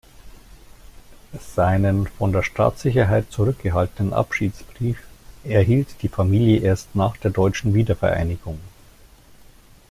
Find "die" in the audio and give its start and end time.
6.01-6.07